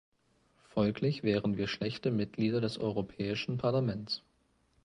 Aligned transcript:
Folglich 0.63 1.21
wären 1.21 1.57
wir 1.57 1.67
schlechte 1.67 2.09
Mitglieder 2.09 2.59
des 2.59 2.79
Europäische 2.79 3.55
Parlaments. 3.55 4.23